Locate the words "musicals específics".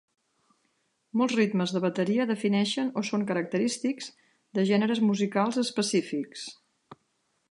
5.11-6.49